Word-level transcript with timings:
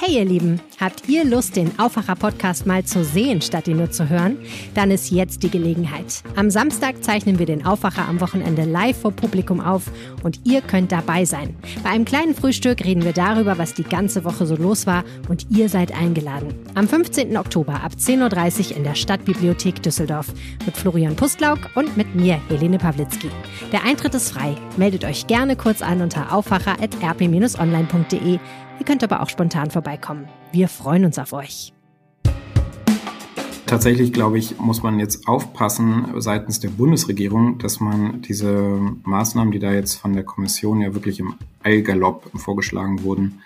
Hey 0.00 0.14
ihr 0.14 0.24
Lieben, 0.24 0.60
habt 0.78 1.08
ihr 1.08 1.24
Lust, 1.24 1.56
den 1.56 1.76
Aufwacher-Podcast 1.76 2.66
mal 2.66 2.84
zu 2.84 3.02
sehen, 3.02 3.42
statt 3.42 3.66
ihn 3.66 3.78
nur 3.78 3.90
zu 3.90 4.08
hören? 4.08 4.38
Dann 4.74 4.92
ist 4.92 5.10
jetzt 5.10 5.42
die 5.42 5.50
Gelegenheit. 5.50 6.22
Am 6.36 6.50
Samstag 6.50 7.02
zeichnen 7.02 7.40
wir 7.40 7.46
den 7.46 7.66
Aufwacher 7.66 8.06
am 8.06 8.20
Wochenende 8.20 8.62
live 8.62 8.96
vor 8.96 9.10
Publikum 9.10 9.60
auf 9.60 9.90
und 10.22 10.38
ihr 10.44 10.60
könnt 10.60 10.92
dabei 10.92 11.24
sein. 11.24 11.56
Bei 11.82 11.90
einem 11.90 12.04
kleinen 12.04 12.36
Frühstück 12.36 12.84
reden 12.84 13.04
wir 13.04 13.12
darüber, 13.12 13.58
was 13.58 13.74
die 13.74 13.82
ganze 13.82 14.22
Woche 14.22 14.46
so 14.46 14.54
los 14.54 14.86
war 14.86 15.02
und 15.28 15.48
ihr 15.50 15.68
seid 15.68 15.90
eingeladen. 15.90 16.54
Am 16.76 16.86
15. 16.86 17.36
Oktober 17.36 17.82
ab 17.82 17.94
10.30 17.98 18.70
Uhr 18.70 18.76
in 18.76 18.84
der 18.84 18.94
Stadtbibliothek 18.94 19.82
Düsseldorf 19.82 20.32
mit 20.64 20.76
Florian 20.76 21.16
Pustlauk 21.16 21.58
und 21.74 21.96
mit 21.96 22.14
mir, 22.14 22.40
Helene 22.48 22.78
Pawlitzki. 22.78 23.30
Der 23.72 23.84
Eintritt 23.84 24.14
ist 24.14 24.30
frei. 24.30 24.54
Meldet 24.76 25.04
euch 25.04 25.26
gerne 25.26 25.56
kurz 25.56 25.82
an 25.82 26.02
unter 26.02 26.32
aufwacher.rp-online.de 26.32 28.38
Ihr 28.78 28.84
könnt 28.84 29.02
aber 29.02 29.22
auch 29.22 29.28
spontan 29.28 29.70
vorbeikommen. 29.70 30.28
Wir 30.52 30.68
freuen 30.68 31.04
uns 31.04 31.18
auf 31.18 31.32
euch. 31.32 31.72
Tatsächlich, 33.66 34.14
glaube 34.14 34.38
ich, 34.38 34.58
muss 34.58 34.82
man 34.82 34.98
jetzt 34.98 35.28
aufpassen 35.28 36.06
seitens 36.16 36.58
der 36.58 36.70
Bundesregierung, 36.70 37.58
dass 37.58 37.80
man 37.80 38.22
diese 38.22 38.80
Maßnahmen, 39.02 39.52
die 39.52 39.58
da 39.58 39.72
jetzt 39.72 39.96
von 39.96 40.14
der 40.14 40.22
Kommission 40.22 40.80
ja 40.80 40.94
wirklich 40.94 41.20
im 41.20 41.34
Eilgalopp 41.62 42.30
vorgeschlagen 42.34 43.02
wurden, 43.02 43.42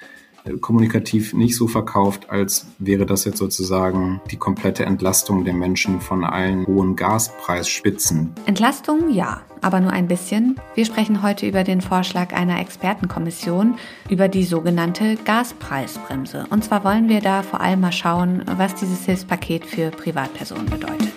kommunikativ 0.60 1.34
nicht 1.34 1.56
so 1.56 1.68
verkauft, 1.68 2.30
als 2.30 2.66
wäre 2.78 3.06
das 3.06 3.24
jetzt 3.24 3.38
sozusagen 3.38 4.20
die 4.30 4.36
komplette 4.36 4.84
Entlastung 4.84 5.44
der 5.44 5.54
Menschen 5.54 6.00
von 6.00 6.24
allen 6.24 6.66
hohen 6.66 6.96
Gaspreisspitzen. 6.96 8.32
Entlastung 8.46 9.10
ja, 9.10 9.42
aber 9.60 9.80
nur 9.80 9.92
ein 9.92 10.08
bisschen. 10.08 10.60
Wir 10.74 10.84
sprechen 10.84 11.22
heute 11.22 11.46
über 11.46 11.64
den 11.64 11.80
Vorschlag 11.80 12.32
einer 12.32 12.60
Expertenkommission 12.60 13.76
über 14.08 14.28
die 14.28 14.44
sogenannte 14.44 15.16
Gaspreisbremse. 15.24 16.46
Und 16.50 16.64
zwar 16.64 16.84
wollen 16.84 17.08
wir 17.08 17.20
da 17.20 17.42
vor 17.42 17.60
allem 17.60 17.80
mal 17.80 17.92
schauen, 17.92 18.42
was 18.56 18.74
dieses 18.74 19.04
Hilfspaket 19.04 19.64
für 19.64 19.90
Privatpersonen 19.90 20.66
bedeutet. 20.66 21.12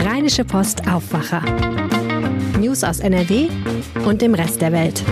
Rheinische 0.00 0.44
Post 0.44 0.88
Aufwacher. 0.88 1.42
News 2.58 2.84
aus 2.84 3.00
NRW 3.00 3.48
und 4.06 4.22
dem 4.22 4.34
Rest 4.34 4.60
der 4.60 4.72
Welt 4.72 5.04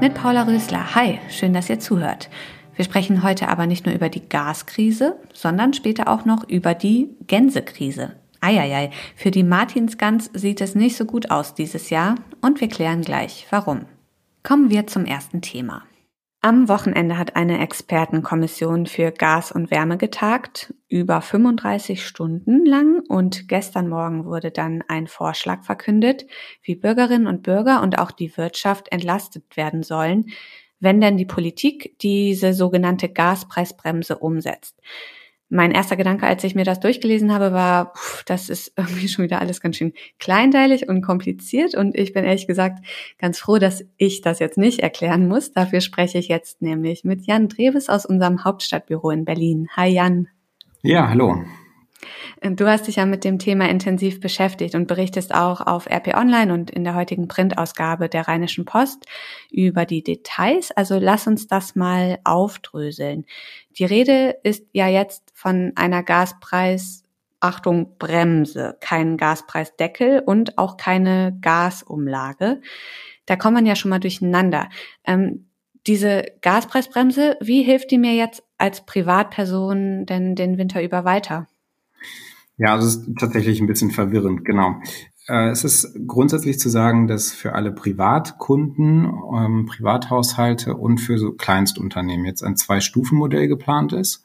mit 0.00 0.14
Paula 0.14 0.44
Rösler. 0.44 0.94
Hi, 0.94 1.18
schön, 1.28 1.52
dass 1.52 1.68
ihr 1.68 1.78
zuhört. 1.78 2.30
Wir 2.74 2.86
sprechen 2.86 3.22
heute 3.22 3.48
aber 3.48 3.66
nicht 3.66 3.84
nur 3.84 3.94
über 3.94 4.08
die 4.08 4.26
Gaskrise, 4.26 5.16
sondern 5.34 5.74
später 5.74 6.08
auch 6.08 6.24
noch 6.24 6.48
über 6.48 6.72
die 6.72 7.10
Gänsekrise. 7.26 8.12
Eieiei, 8.40 8.90
für 9.14 9.30
die 9.30 9.42
Martinsgans 9.42 10.30
sieht 10.32 10.62
es 10.62 10.74
nicht 10.74 10.96
so 10.96 11.04
gut 11.04 11.30
aus 11.30 11.54
dieses 11.54 11.90
Jahr 11.90 12.14
und 12.40 12.62
wir 12.62 12.68
klären 12.68 13.02
gleich, 13.02 13.46
warum. 13.50 13.84
Kommen 14.42 14.70
wir 14.70 14.86
zum 14.86 15.04
ersten 15.04 15.42
Thema. 15.42 15.82
Am 16.42 16.70
Wochenende 16.70 17.18
hat 17.18 17.36
eine 17.36 17.60
Expertenkommission 17.60 18.86
für 18.86 19.12
Gas 19.12 19.52
und 19.52 19.70
Wärme 19.70 19.98
getagt, 19.98 20.72
über 20.88 21.20
35 21.20 22.06
Stunden 22.06 22.64
lang. 22.64 23.00
Und 23.08 23.46
gestern 23.46 23.90
Morgen 23.90 24.24
wurde 24.24 24.50
dann 24.50 24.82
ein 24.88 25.06
Vorschlag 25.06 25.64
verkündet, 25.64 26.24
wie 26.62 26.76
Bürgerinnen 26.76 27.26
und 27.26 27.42
Bürger 27.42 27.82
und 27.82 27.98
auch 27.98 28.10
die 28.10 28.34
Wirtschaft 28.38 28.90
entlastet 28.90 29.54
werden 29.54 29.82
sollen, 29.82 30.30
wenn 30.78 31.02
denn 31.02 31.18
die 31.18 31.26
Politik 31.26 31.98
diese 32.00 32.54
sogenannte 32.54 33.10
Gaspreisbremse 33.10 34.16
umsetzt 34.16 34.80
mein 35.50 35.72
erster 35.72 35.96
Gedanke, 35.96 36.26
als 36.26 36.44
ich 36.44 36.54
mir 36.54 36.64
das 36.64 36.80
durchgelesen 36.80 37.32
habe, 37.34 37.52
war, 37.52 37.92
pff, 37.94 38.24
das 38.24 38.48
ist 38.48 38.72
irgendwie 38.76 39.08
schon 39.08 39.24
wieder 39.24 39.40
alles 39.40 39.60
ganz 39.60 39.76
schön 39.76 39.92
kleinteilig 40.18 40.88
und 40.88 41.02
kompliziert. 41.02 41.74
Und 41.74 41.98
ich 41.98 42.12
bin 42.12 42.24
ehrlich 42.24 42.46
gesagt 42.46 42.84
ganz 43.18 43.40
froh, 43.40 43.58
dass 43.58 43.84
ich 43.96 44.20
das 44.22 44.38
jetzt 44.38 44.56
nicht 44.56 44.78
erklären 44.78 45.26
muss. 45.26 45.52
Dafür 45.52 45.80
spreche 45.80 46.18
ich 46.18 46.28
jetzt 46.28 46.62
nämlich 46.62 47.04
mit 47.04 47.26
Jan 47.26 47.48
Dreves 47.48 47.88
aus 47.88 48.06
unserem 48.06 48.44
Hauptstadtbüro 48.44 49.10
in 49.10 49.24
Berlin. 49.24 49.68
Hi 49.76 49.88
Jan. 49.88 50.28
Ja, 50.82 51.08
hallo. 51.08 51.44
Du 52.42 52.66
hast 52.66 52.86
dich 52.86 52.96
ja 52.96 53.06
mit 53.06 53.24
dem 53.24 53.38
Thema 53.38 53.68
intensiv 53.68 54.20
beschäftigt 54.20 54.74
und 54.74 54.86
berichtest 54.86 55.34
auch 55.34 55.60
auf 55.60 55.86
RP 55.86 56.14
Online 56.14 56.52
und 56.54 56.70
in 56.70 56.84
der 56.84 56.94
heutigen 56.94 57.28
Printausgabe 57.28 58.08
der 58.08 58.28
Rheinischen 58.28 58.64
Post 58.64 59.04
über 59.50 59.84
die 59.84 60.02
Details. 60.02 60.70
Also 60.70 60.98
lass 60.98 61.26
uns 61.26 61.46
das 61.46 61.74
mal 61.74 62.18
aufdröseln. 62.24 63.26
Die 63.78 63.84
Rede 63.84 64.36
ist 64.42 64.66
ja 64.72 64.88
jetzt 64.88 65.30
von 65.34 65.72
einer 65.76 66.02
Gaspreis 66.02 67.04
Achtung, 67.40 67.96
Bremse, 67.98 68.76
keinen 68.80 69.16
Gaspreisdeckel 69.16 70.22
und 70.24 70.58
auch 70.58 70.76
keine 70.76 71.38
Gasumlage. 71.40 72.60
Da 73.24 73.36
kommt 73.36 73.54
man 73.54 73.66
ja 73.66 73.76
schon 73.76 73.88
mal 73.88 73.98
durcheinander. 73.98 74.68
Ähm, 75.06 75.46
diese 75.86 76.24
Gaspreisbremse, 76.42 77.38
wie 77.40 77.62
hilft 77.62 77.90
die 77.90 77.98
mir 77.98 78.14
jetzt 78.14 78.42
als 78.58 78.84
Privatperson 78.84 80.04
denn 80.04 80.34
den 80.34 80.58
Winter 80.58 80.82
über 80.82 81.06
weiter? 81.06 81.48
Ja, 82.56 82.74
also 82.74 82.86
es 82.86 82.96
ist 82.96 83.18
tatsächlich 83.18 83.60
ein 83.60 83.66
bisschen 83.66 83.90
verwirrend, 83.90 84.44
genau. 84.44 84.76
Äh, 85.28 85.50
es 85.50 85.64
ist 85.64 85.96
grundsätzlich 86.06 86.58
zu 86.58 86.68
sagen, 86.68 87.06
dass 87.06 87.32
für 87.32 87.54
alle 87.54 87.72
Privatkunden, 87.72 89.10
ähm, 89.34 89.66
Privathaushalte 89.66 90.74
und 90.74 90.98
für 90.98 91.18
so 91.18 91.32
Kleinstunternehmen 91.32 92.26
jetzt 92.26 92.42
ein 92.42 92.56
Zwei-Stufen-Modell 92.56 93.48
geplant 93.48 93.92
ist. 93.92 94.24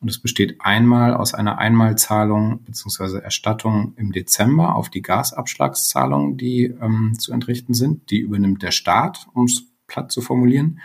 Und 0.00 0.10
es 0.10 0.20
besteht 0.20 0.56
einmal 0.60 1.14
aus 1.14 1.32
einer 1.32 1.58
Einmalzahlung 1.58 2.64
beziehungsweise 2.64 3.22
Erstattung 3.22 3.94
im 3.96 4.12
Dezember 4.12 4.74
auf 4.74 4.90
die 4.90 5.00
Gasabschlagszahlungen, 5.00 6.36
die 6.36 6.64
ähm, 6.64 7.14
zu 7.18 7.32
entrichten 7.32 7.72
sind. 7.72 8.10
Die 8.10 8.18
übernimmt 8.18 8.62
der 8.62 8.72
Staat, 8.72 9.26
um 9.32 9.44
es 9.44 9.64
platt 9.86 10.10
zu 10.10 10.20
formulieren. 10.20 10.80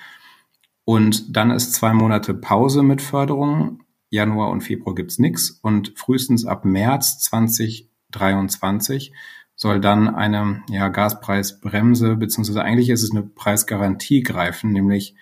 Und 0.86 1.36
dann 1.36 1.52
ist 1.52 1.74
zwei 1.74 1.94
Monate 1.94 2.34
Pause 2.34 2.84
mit 2.84 3.02
Förderung 3.02 3.82
Januar 4.10 4.50
und 4.50 4.62
Februar 4.62 4.96
gibt's 4.96 5.20
nix 5.20 5.52
und 5.62 5.94
frühestens 5.98 6.46
ab 6.46 6.66
März 6.66 7.20
2023 7.20 9.14
soll 9.56 9.82
dann 9.82 10.14
eine 10.14 10.64
ja, 10.70 10.88
Gaspreisbremse, 10.90 12.16
beziehungsweise 12.16 12.62
eigentlich 12.62 12.90
ist 12.90 13.04
es 13.04 13.12
eine 13.12 13.24
Preisgarantie 13.24 14.22
greifen, 14.22 14.72
nämlich 14.72 15.16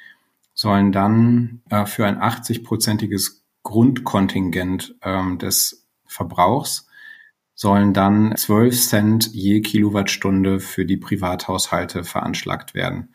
sollen 0.54 0.92
dann 0.92 1.62
äh, 1.70 1.86
für 1.86 2.06
ein 2.06 2.20
80-prozentiges 2.20 3.42
Grundkontingent 3.64 4.96
ähm, 5.02 5.40
des 5.40 5.88
Verbrauchs 6.06 6.88
sollen 7.56 7.94
dann 7.94 8.36
12 8.36 8.82
Cent 8.82 9.34
je 9.34 9.62
Kilowattstunde 9.62 10.60
für 10.60 10.86
die 10.86 10.98
Privathaushalte 10.98 12.04
veranschlagt 12.04 12.74
werden. 12.74 13.14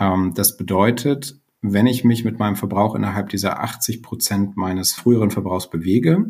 Ähm, 0.00 0.32
das 0.34 0.56
bedeutet, 0.56 1.38
wenn 1.60 1.86
ich 1.86 2.04
mich 2.04 2.24
mit 2.24 2.38
meinem 2.38 2.56
Verbrauch 2.56 2.94
innerhalb 2.94 3.30
dieser 3.30 3.60
80 3.60 4.02
Prozent 4.02 4.56
meines 4.56 4.92
früheren 4.92 5.30
Verbrauchs 5.30 5.70
bewege, 5.70 6.26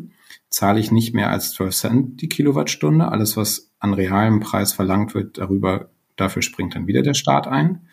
zahle 0.49 0.79
ich 0.79 0.91
nicht 0.91 1.13
mehr 1.13 1.29
als 1.29 1.53
12 1.53 1.75
Cent 1.75 2.21
die 2.21 2.29
Kilowattstunde. 2.29 3.11
Alles, 3.11 3.37
was 3.37 3.71
an 3.79 3.93
realem 3.93 4.39
Preis 4.39 4.73
verlangt 4.73 5.13
wird, 5.13 5.37
darüber, 5.37 5.89
dafür 6.15 6.41
springt 6.41 6.75
dann 6.75 6.87
wieder 6.87 7.03
der 7.03 7.13
Staat 7.13 7.47
ein. 7.47 7.87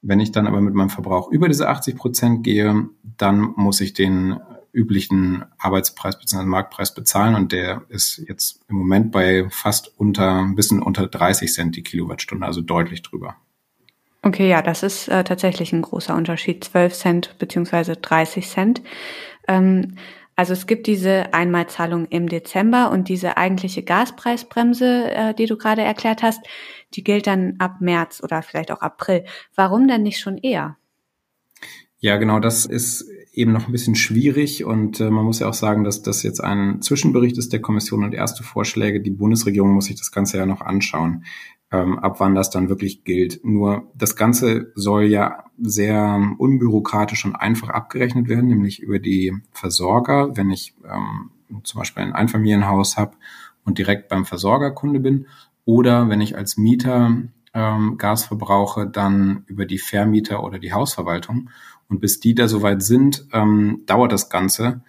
Wenn 0.00 0.18
ich 0.18 0.32
dann 0.32 0.48
aber 0.48 0.60
mit 0.60 0.74
meinem 0.74 0.90
Verbrauch 0.90 1.30
über 1.30 1.46
diese 1.46 1.68
80 1.68 1.96
Prozent 1.96 2.42
gehe, 2.42 2.88
dann 3.16 3.52
muss 3.56 3.80
ich 3.80 3.94
den 3.94 4.40
üblichen 4.72 5.44
Arbeitspreis 5.58 6.18
bzw. 6.18 6.44
Marktpreis 6.44 6.94
bezahlen 6.94 7.36
und 7.36 7.52
der 7.52 7.84
ist 7.88 8.22
jetzt 8.26 8.64
im 8.68 8.76
Moment 8.76 9.12
bei 9.12 9.46
fast 9.50 9.92
unter, 9.98 10.40
ein 10.40 10.56
bisschen 10.56 10.82
unter 10.82 11.06
30 11.06 11.52
Cent 11.52 11.76
die 11.76 11.82
Kilowattstunde, 11.82 12.44
also 12.44 12.62
deutlich 12.62 13.02
drüber. 13.02 13.36
Okay, 14.24 14.48
ja, 14.48 14.62
das 14.62 14.84
ist 14.84 15.08
äh, 15.08 15.24
tatsächlich 15.24 15.72
ein 15.72 15.82
großer 15.82 16.14
Unterschied. 16.14 16.62
12 16.62 16.94
Cent 16.94 17.38
beziehungsweise 17.38 17.96
30 17.96 18.48
Cent. 18.48 18.82
Ähm, 19.48 19.96
also 20.36 20.52
es 20.52 20.66
gibt 20.66 20.86
diese 20.86 21.34
Einmalzahlung 21.34 22.06
im 22.06 22.28
Dezember 22.28 22.90
und 22.90 23.08
diese 23.08 23.36
eigentliche 23.36 23.82
Gaspreisbremse, 23.82 25.10
äh, 25.12 25.34
die 25.34 25.46
du 25.46 25.56
gerade 25.56 25.82
erklärt 25.82 26.22
hast, 26.22 26.40
die 26.94 27.02
gilt 27.02 27.26
dann 27.26 27.56
ab 27.58 27.80
März 27.80 28.20
oder 28.22 28.42
vielleicht 28.42 28.70
auch 28.70 28.80
April. 28.80 29.24
Warum 29.56 29.88
denn 29.88 30.04
nicht 30.04 30.20
schon 30.20 30.38
eher? 30.38 30.76
Ja, 31.98 32.16
genau, 32.16 32.40
das 32.40 32.64
ist 32.64 33.08
eben 33.32 33.52
noch 33.52 33.66
ein 33.66 33.72
bisschen 33.72 33.94
schwierig 33.94 34.64
und 34.64 35.00
äh, 35.00 35.10
man 35.10 35.24
muss 35.24 35.40
ja 35.40 35.48
auch 35.48 35.54
sagen, 35.54 35.84
dass 35.84 36.02
das 36.02 36.22
jetzt 36.22 36.40
ein 36.40 36.80
Zwischenbericht 36.80 37.38
ist 37.38 37.52
der 37.52 37.60
Kommission 37.60 38.04
und 38.04 38.14
erste 38.14 38.42
Vorschläge. 38.42 39.00
Die 39.00 39.10
Bundesregierung 39.10 39.72
muss 39.72 39.86
sich 39.86 39.96
das 39.96 40.12
Ganze 40.12 40.38
ja 40.38 40.46
noch 40.46 40.60
anschauen 40.60 41.24
ähm, 41.72 41.98
ab 41.98 42.20
wann 42.20 42.34
das 42.34 42.50
dann 42.50 42.68
wirklich 42.68 43.02
gilt. 43.02 43.44
Nur 43.44 43.90
das 43.94 44.14
Ganze 44.14 44.72
soll 44.74 45.04
ja 45.04 45.44
sehr 45.58 46.34
unbürokratisch 46.38 47.24
und 47.24 47.34
einfach 47.34 47.70
abgerechnet 47.70 48.28
werden, 48.28 48.48
nämlich 48.48 48.80
über 48.80 48.98
die 48.98 49.32
Versorger, 49.52 50.36
wenn 50.36 50.50
ich 50.50 50.74
ähm, 50.84 51.30
zum 51.64 51.78
Beispiel 51.78 52.02
ein 52.02 52.12
Einfamilienhaus 52.12 52.96
habe 52.96 53.16
und 53.64 53.78
direkt 53.78 54.08
beim 54.08 54.24
Versorger 54.24 54.70
Kunde 54.70 55.00
bin, 55.00 55.26
oder 55.64 56.08
wenn 56.08 56.20
ich 56.20 56.36
als 56.36 56.56
Mieter 56.56 57.16
ähm, 57.54 57.96
Gas 57.96 58.24
verbrauche, 58.24 58.86
dann 58.86 59.44
über 59.46 59.64
die 59.64 59.78
Vermieter 59.78 60.42
oder 60.42 60.58
die 60.58 60.72
Hausverwaltung. 60.72 61.50
Und 61.88 62.00
bis 62.00 62.20
die 62.20 62.34
da 62.34 62.48
soweit 62.48 62.82
sind, 62.82 63.26
ähm, 63.32 63.82
dauert 63.86 64.12
das 64.12 64.28
Ganze, 64.28 64.82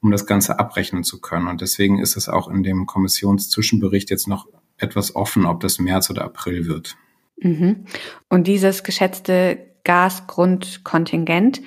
um 0.00 0.10
das 0.10 0.26
Ganze 0.26 0.58
abrechnen 0.58 1.02
zu 1.02 1.20
können. 1.20 1.46
Und 1.46 1.60
deswegen 1.60 1.98
ist 1.98 2.16
es 2.16 2.28
auch 2.28 2.48
in 2.48 2.62
dem 2.62 2.86
Kommissionszwischenbericht 2.86 4.10
jetzt 4.10 4.28
noch 4.28 4.48
etwas 4.78 5.14
offen, 5.14 5.44
ob 5.44 5.60
das 5.60 5.78
März 5.78 6.10
oder 6.10 6.24
April 6.24 6.66
wird. 6.66 6.96
Mhm. 7.36 7.84
Und 8.28 8.46
dieses 8.46 8.82
geschätzte 8.82 9.58
Gasgrundkontingent, 9.84 11.62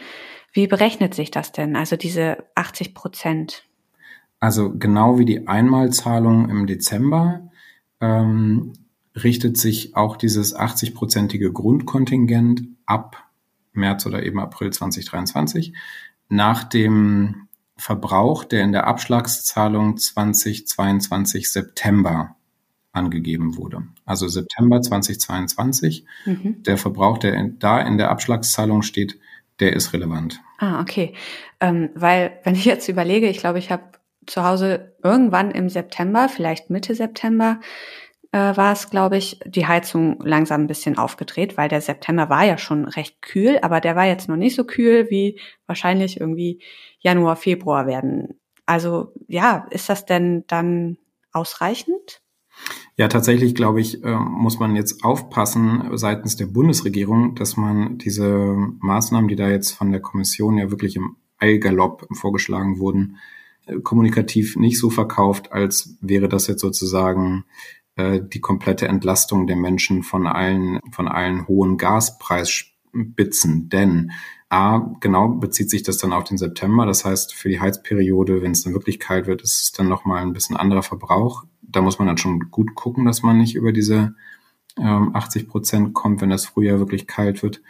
Wie 0.53 0.67
berechnet 0.67 1.13
sich 1.13 1.31
das 1.31 1.53
denn, 1.53 1.77
also 1.77 1.95
diese 1.95 2.43
80 2.55 2.93
Prozent? 2.93 3.63
Also 4.39 4.71
genau 4.75 5.17
wie 5.17 5.25
die 5.25 5.47
Einmalzahlung 5.47 6.49
im 6.49 6.67
Dezember 6.67 7.49
ähm, 8.01 8.73
richtet 9.15 9.57
sich 9.57 9.95
auch 9.95 10.17
dieses 10.17 10.55
80-prozentige 10.55 11.51
Grundkontingent 11.51 12.63
ab 12.85 13.23
März 13.73 14.05
oder 14.05 14.23
eben 14.23 14.39
April 14.39 14.71
2023 14.71 15.73
nach 16.27 16.63
dem 16.63 17.47
Verbrauch, 17.77 18.43
der 18.43 18.63
in 18.63 18.71
der 18.71 18.87
Abschlagszahlung 18.87 19.97
2022 19.97 21.51
September 21.51 22.35
angegeben 22.93 23.57
wurde. 23.57 23.83
Also 24.05 24.27
September 24.27 24.81
2022. 24.81 26.05
Mhm. 26.25 26.63
Der 26.63 26.77
Verbrauch, 26.77 27.17
der 27.17 27.49
da 27.59 27.79
in 27.81 27.97
der 27.97 28.09
Abschlagszahlung 28.09 28.81
steht, 28.81 29.19
der 29.59 29.73
ist 29.73 29.93
relevant. 29.93 30.41
Ah, 30.57 30.81
okay. 30.81 31.13
Ähm, 31.59 31.89
weil, 31.95 32.39
wenn 32.43 32.55
ich 32.55 32.65
jetzt 32.65 32.89
überlege, 32.89 33.29
ich 33.29 33.37
glaube, 33.37 33.59
ich 33.59 33.71
habe 33.71 33.83
zu 34.25 34.43
Hause 34.43 34.95
irgendwann 35.03 35.51
im 35.51 35.69
September, 35.69 36.29
vielleicht 36.29 36.69
Mitte 36.69 36.95
September, 36.95 37.59
äh, 38.31 38.55
war 38.55 38.71
es, 38.71 38.89
glaube 38.89 39.17
ich, 39.17 39.39
die 39.45 39.67
Heizung 39.67 40.19
langsam 40.23 40.61
ein 40.61 40.67
bisschen 40.67 40.97
aufgedreht, 40.97 41.57
weil 41.57 41.69
der 41.69 41.81
September 41.81 42.29
war 42.29 42.45
ja 42.45 42.57
schon 42.57 42.85
recht 42.85 43.21
kühl, 43.21 43.59
aber 43.61 43.81
der 43.81 43.95
war 43.95 44.05
jetzt 44.05 44.29
noch 44.29 44.37
nicht 44.37 44.55
so 44.55 44.63
kühl, 44.63 45.09
wie 45.09 45.39
wahrscheinlich 45.67 46.19
irgendwie 46.19 46.61
Januar, 46.99 47.35
Februar 47.35 47.87
werden. 47.87 48.39
Also 48.65 49.13
ja, 49.27 49.67
ist 49.69 49.89
das 49.89 50.05
denn 50.05 50.45
dann 50.47 50.97
ausreichend? 51.33 52.21
Ja, 52.97 53.07
tatsächlich 53.07 53.55
glaube 53.55 53.81
ich, 53.81 54.03
äh, 54.03 54.15
muss 54.15 54.59
man 54.59 54.75
jetzt 54.75 55.03
aufpassen 55.03 55.97
seitens 55.97 56.35
der 56.35 56.45
Bundesregierung, 56.45 57.35
dass 57.35 57.57
man 57.57 57.97
diese 57.97 58.55
Maßnahmen, 58.79 59.27
die 59.29 59.35
da 59.35 59.49
jetzt 59.49 59.71
von 59.71 59.91
der 59.91 60.01
Kommission 60.01 60.57
ja 60.57 60.69
wirklich 60.71 60.95
im 60.97 61.15
Eilgalopp 61.37 62.07
vorgeschlagen 62.11 62.79
wurden, 62.79 63.17
äh, 63.65 63.79
kommunikativ 63.79 64.55
nicht 64.57 64.77
so 64.77 64.89
verkauft, 64.89 65.51
als 65.51 65.97
wäre 66.01 66.27
das 66.27 66.47
jetzt 66.47 66.61
sozusagen 66.61 67.45
äh, 67.95 68.21
die 68.21 68.41
komplette 68.41 68.87
Entlastung 68.87 69.47
der 69.47 69.55
Menschen 69.55 70.03
von 70.03 70.27
allen, 70.27 70.79
von 70.91 71.07
allen 71.07 71.47
hohen 71.47 71.77
Gaspreisspitzen. 71.77 73.69
Denn 73.69 74.11
A, 74.49 74.95
genau 74.99 75.29
bezieht 75.29 75.69
sich 75.69 75.83
das 75.83 75.97
dann 75.97 76.11
auf 76.11 76.25
den 76.25 76.37
September. 76.37 76.85
Das 76.85 77.05
heißt, 77.05 77.33
für 77.33 77.49
die 77.49 77.61
Heizperiode, 77.61 78.41
wenn 78.41 78.51
es 78.51 78.63
dann 78.63 78.73
wirklich 78.73 78.99
kalt 78.99 79.27
wird, 79.27 79.41
ist 79.41 79.63
es 79.63 79.71
dann 79.71 79.87
nochmal 79.87 80.21
ein 80.23 80.33
bisschen 80.33 80.57
anderer 80.57 80.83
Verbrauch. 80.83 81.45
Da 81.61 81.81
muss 81.81 81.99
man 81.99 82.07
dann 82.07 82.17
schon 82.17 82.51
gut 82.51 82.75
gucken, 82.75 83.05
dass 83.05 83.23
man 83.23 83.37
nicht 83.37 83.55
über 83.55 83.71
diese 83.71 84.15
ähm, 84.77 85.15
80 85.15 85.47
Prozent 85.47 85.93
kommt, 85.93 86.21
wenn 86.21 86.29
das 86.29 86.45
Frühjahr 86.45 86.79
wirklich 86.79 87.07
kalt 87.07 87.43
wird. 87.43 87.61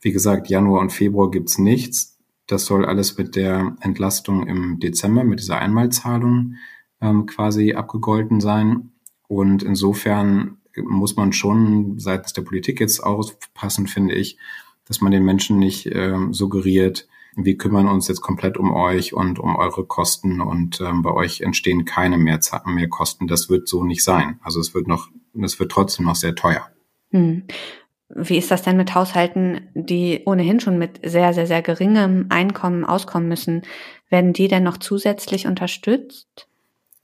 Wie 0.00 0.12
gesagt, 0.12 0.48
Januar 0.48 0.80
und 0.80 0.92
Februar 0.92 1.30
gibt's 1.30 1.58
nichts. 1.58 2.18
Das 2.46 2.66
soll 2.66 2.84
alles 2.84 3.18
mit 3.18 3.34
der 3.34 3.76
Entlastung 3.80 4.46
im 4.46 4.78
Dezember, 4.78 5.24
mit 5.24 5.40
dieser 5.40 5.58
Einmalzahlung 5.58 6.54
ähm, 7.00 7.26
quasi 7.26 7.74
abgegolten 7.74 8.40
sein. 8.40 8.92
Und 9.28 9.62
insofern 9.62 10.58
muss 10.76 11.16
man 11.16 11.32
schon 11.32 11.98
seitens 11.98 12.32
der 12.32 12.42
Politik 12.42 12.80
jetzt 12.80 13.00
aufpassen, 13.00 13.86
finde 13.86 14.14
ich, 14.14 14.38
dass 14.86 15.00
man 15.00 15.10
den 15.10 15.24
Menschen 15.24 15.58
nicht 15.58 15.86
äh, 15.86 16.16
suggeriert, 16.30 17.08
wir 17.36 17.58
kümmern 17.58 17.86
uns 17.86 18.08
jetzt 18.08 18.22
komplett 18.22 18.56
um 18.56 18.72
euch 18.72 19.12
und 19.12 19.38
um 19.38 19.56
eure 19.56 19.84
Kosten 19.84 20.40
und 20.40 20.80
ähm, 20.80 21.02
bei 21.02 21.12
euch 21.12 21.42
entstehen 21.42 21.84
keine 21.84 22.16
mehr, 22.16 22.40
mehr 22.64 22.88
Kosten. 22.88 23.26
Das 23.26 23.50
wird 23.50 23.68
so 23.68 23.84
nicht 23.84 24.02
sein. 24.02 24.40
Also 24.42 24.58
es 24.58 24.74
wird 24.74 24.88
noch, 24.88 25.08
es 25.40 25.60
wird 25.60 25.70
trotzdem 25.70 26.06
noch 26.06 26.16
sehr 26.16 26.34
teuer. 26.34 26.66
Hm. 27.10 27.44
Wie 28.08 28.38
ist 28.38 28.50
das 28.50 28.62
denn 28.62 28.76
mit 28.76 28.94
Haushalten, 28.94 29.68
die 29.74 30.22
ohnehin 30.24 30.60
schon 30.60 30.78
mit 30.78 31.00
sehr, 31.04 31.34
sehr, 31.34 31.46
sehr 31.46 31.60
geringem 31.60 32.26
Einkommen 32.30 32.84
auskommen 32.84 33.28
müssen? 33.28 33.62
Werden 34.08 34.32
die 34.32 34.48
denn 34.48 34.62
noch 34.62 34.78
zusätzlich 34.78 35.46
unterstützt? 35.46 36.48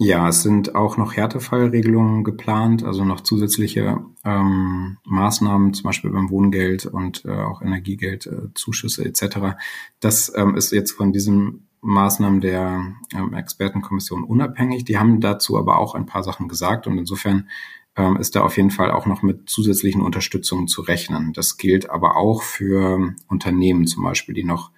Ja, 0.04 0.28
es 0.28 0.43
sind 0.43 0.75
auch 0.75 0.96
noch 0.96 1.14
Härtefallregelungen 1.14 2.25
geplant, 2.25 2.82
also 2.82 3.04
noch 3.04 3.20
zusätzliche 3.20 4.04
ähm, 4.25 4.96
Maßnahmen, 5.04 5.75
zum 5.75 5.84
Beispiel 5.84 6.10
beim 6.10 6.28
Wohngeld 6.28 6.87
und 6.87 7.25
äh, 7.25 7.31
auch 7.31 7.62
Energiegeld, 7.62 8.26
äh, 8.26 8.52
Zuschüsse 8.52 9.04
etc. 9.04 9.54
Das 10.00 10.32
ähm, 10.34 10.56
ist 10.56 10.72
jetzt 10.72 10.90
von 10.90 11.12
diesen 11.12 11.69
Maßnahmen 11.82 12.40
der 12.40 12.94
ähm, 13.14 13.32
Expertenkommission 13.32 14.25
unabhängig. 14.25 14.84
Die 14.84 14.99
haben 14.99 15.20
dazu 15.20 15.56
aber 15.56 15.78
auch 15.78 15.94
ein 15.94 16.06
paar 16.06 16.25
Sachen 16.25 16.49
gesagt 16.49 16.88
und 16.88 16.99
insofern 16.99 17.49
ähm, 17.94 18.16
ist 18.16 18.34
da 18.34 18.43
auf 18.43 18.56
jeden 18.56 18.72
Fall 18.72 18.90
auch 18.90 19.06
noch 19.06 19.22
mit 19.22 19.49
zusätzlichen 19.49 20.02
Unterstützungen 20.02 20.66
zu 20.66 20.82
rechnen. 20.82 21.32
Das 21.32 21.58
gilt 21.58 21.90
aber 21.90 22.16
auch 22.16 22.43
für 22.43 23.14
Unternehmen 23.28 23.87
zum 23.87 24.02
Beispiel, 24.02 24.34
die 24.34 24.43
noch 24.44 24.72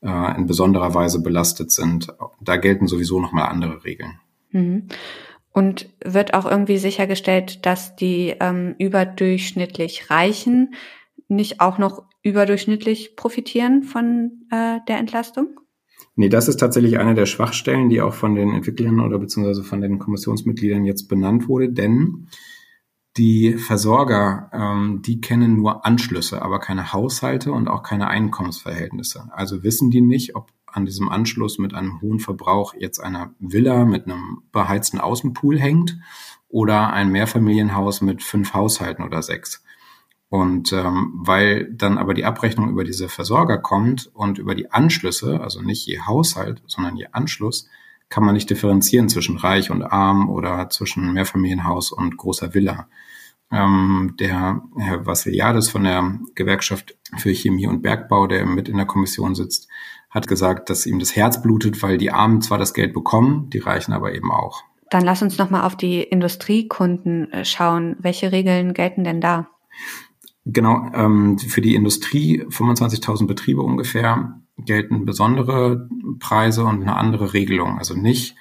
äh, 0.00 0.36
in 0.38 0.46
besonderer 0.46 0.94
Weise 0.94 1.20
belastet 1.22 1.70
sind. 1.70 2.14
Da 2.40 2.56
gelten 2.56 2.86
sowieso 2.86 3.20
nochmal 3.20 3.50
andere 3.50 3.84
Regeln. 3.84 4.18
Mhm. 4.52 4.88
Und 5.52 5.88
wird 6.04 6.34
auch 6.34 6.48
irgendwie 6.48 6.78
sichergestellt, 6.78 7.66
dass 7.66 7.96
die 7.96 8.34
ähm, 8.40 8.76
überdurchschnittlich 8.78 10.08
Reichen 10.10 10.74
nicht 11.28 11.60
auch 11.60 11.78
noch 11.78 12.04
überdurchschnittlich 12.22 13.16
profitieren 13.16 13.82
von 13.82 14.46
äh, 14.50 14.78
der 14.86 14.98
Entlastung? 14.98 15.60
Nee, 16.16 16.28
das 16.28 16.48
ist 16.48 16.58
tatsächlich 16.58 16.98
eine 16.98 17.14
der 17.14 17.26
Schwachstellen, 17.26 17.88
die 17.88 18.00
auch 18.00 18.14
von 18.14 18.34
den 18.34 18.52
Entwicklern 18.52 19.00
oder 19.00 19.18
beziehungsweise 19.18 19.64
von 19.64 19.80
den 19.80 19.98
Kommissionsmitgliedern 19.98 20.84
jetzt 20.84 21.08
benannt 21.08 21.48
wurde, 21.48 21.72
denn 21.72 22.28
die 23.16 23.54
Versorger, 23.54 24.50
ähm, 24.52 25.02
die 25.04 25.20
kennen 25.20 25.56
nur 25.56 25.84
Anschlüsse, 25.84 26.42
aber 26.42 26.60
keine 26.60 26.92
Haushalte 26.92 27.52
und 27.52 27.68
auch 27.68 27.82
keine 27.82 28.08
Einkommensverhältnisse. 28.08 29.28
Also 29.32 29.62
wissen 29.62 29.90
die 29.90 30.00
nicht, 30.00 30.36
ob 30.36 30.52
an 30.72 30.84
diesem 30.84 31.08
Anschluss 31.08 31.58
mit 31.58 31.74
einem 31.74 32.00
hohen 32.00 32.20
Verbrauch 32.20 32.74
jetzt 32.74 33.00
eine 33.00 33.34
Villa 33.38 33.84
mit 33.84 34.06
einem 34.06 34.42
beheizten 34.52 35.00
Außenpool 35.00 35.58
hängt 35.58 35.98
oder 36.48 36.92
ein 36.92 37.10
Mehrfamilienhaus 37.10 38.00
mit 38.00 38.22
fünf 38.22 38.54
Haushalten 38.54 39.04
oder 39.04 39.22
sechs. 39.22 39.62
Und 40.28 40.72
ähm, 40.72 41.12
weil 41.14 41.72
dann 41.72 41.98
aber 41.98 42.14
die 42.14 42.24
Abrechnung 42.24 42.70
über 42.70 42.84
diese 42.84 43.08
Versorger 43.08 43.58
kommt 43.58 44.10
und 44.14 44.38
über 44.38 44.54
die 44.54 44.70
Anschlüsse, 44.70 45.40
also 45.40 45.60
nicht 45.60 45.86
je 45.86 46.00
Haushalt, 46.00 46.62
sondern 46.66 46.96
je 46.96 47.08
Anschluss, 47.10 47.68
kann 48.10 48.24
man 48.24 48.34
nicht 48.34 48.48
differenzieren 48.48 49.08
zwischen 49.08 49.38
reich 49.38 49.70
und 49.70 49.82
arm 49.82 50.28
oder 50.28 50.68
zwischen 50.70 51.12
Mehrfamilienhaus 51.12 51.90
und 51.90 52.16
großer 52.16 52.54
Villa. 52.54 52.88
Ähm, 53.52 54.14
der 54.20 54.62
Herr 54.78 55.06
Vassiliadis 55.06 55.68
von 55.68 55.82
der 55.82 56.20
Gewerkschaft 56.36 56.96
für 57.16 57.34
Chemie 57.34 57.66
und 57.66 57.82
Bergbau, 57.82 58.28
der 58.28 58.46
mit 58.46 58.68
in 58.68 58.76
der 58.76 58.86
Kommission 58.86 59.34
sitzt, 59.34 59.68
hat 60.10 60.26
gesagt, 60.26 60.70
dass 60.70 60.86
ihm 60.86 60.98
das 60.98 61.14
Herz 61.16 61.40
blutet, 61.40 61.82
weil 61.82 61.96
die 61.96 62.10
Armen 62.10 62.42
zwar 62.42 62.58
das 62.58 62.74
Geld 62.74 62.92
bekommen, 62.92 63.48
die 63.50 63.58
Reichen 63.58 63.92
aber 63.92 64.14
eben 64.14 64.30
auch. 64.30 64.62
Dann 64.90 65.04
lass 65.04 65.22
uns 65.22 65.38
noch 65.38 65.50
mal 65.50 65.64
auf 65.64 65.76
die 65.76 66.02
Industriekunden 66.02 67.32
äh, 67.32 67.44
schauen. 67.44 67.96
Welche 68.00 68.32
Regeln 68.32 68.74
gelten 68.74 69.04
denn 69.04 69.20
da? 69.20 69.48
Genau, 70.44 70.90
ähm, 70.94 71.38
für 71.38 71.60
die 71.60 71.76
Industrie 71.76 72.42
25.000 72.42 73.26
Betriebe 73.26 73.62
ungefähr 73.62 74.40
gelten 74.58 75.06
besondere 75.06 75.88
Preise 76.18 76.64
und 76.64 76.82
eine 76.82 76.96
andere 76.96 77.32
Regelung. 77.32 77.78
Also 77.78 77.94
nicht 77.94 78.34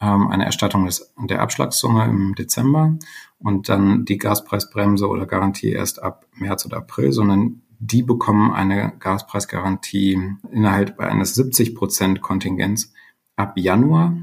ähm, 0.00 0.28
eine 0.28 0.44
Erstattung 0.44 0.86
des, 0.86 1.14
der 1.18 1.40
Abschlagssumme 1.40 2.04
im 2.04 2.34
Dezember 2.34 2.96
und 3.38 3.68
dann 3.68 4.04
die 4.04 4.18
Gaspreisbremse 4.18 5.08
oder 5.08 5.26
Garantie 5.26 5.70
erst 5.70 6.02
ab 6.02 6.26
März 6.34 6.66
oder 6.66 6.78
April, 6.78 7.12
sondern 7.12 7.62
die 7.84 8.04
bekommen 8.04 8.52
eine 8.52 8.92
Gaspreisgarantie 9.00 10.36
innerhalb 10.52 11.00
eines 11.00 11.34
70 11.34 11.74
Prozent 11.74 12.20
Kontingents 12.20 12.92
ab 13.34 13.54
Januar 13.56 14.16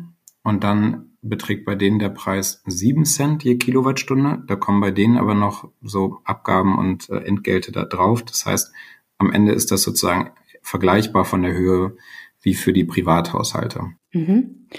und 0.43 0.63
dann 0.63 1.11
beträgt 1.21 1.65
bei 1.65 1.75
denen 1.75 1.99
der 1.99 2.07
Preis 2.07 2.63
7 2.65 3.03
Cent 3.03 3.43
je 3.43 3.57
Kilowattstunde. 3.57 4.43
Da 4.47 4.55
kommen 4.55 4.79
bei 4.79 4.91
denen 4.91 5.17
aber 5.17 5.33
noch 5.33 5.69
so 5.81 6.19
Abgaben 6.23 6.77
und 6.77 7.09
äh, 7.09 7.17
Entgelte 7.17 7.73
da 7.73 7.83
drauf. 7.83 8.23
Das 8.23 8.45
heißt, 8.45 8.71
am 9.17 9.29
Ende 9.29 9.51
ist 9.51 9.71
das 9.71 9.83
sozusagen 9.83 10.31
vergleichbar 10.61 11.25
von 11.25 11.41
der 11.41 11.53
Höhe 11.53 11.97
wie 12.41 12.53
für 12.53 12.71
die 12.71 12.85
Privathaushalte. 12.85 13.91
Mhm. 14.13 14.69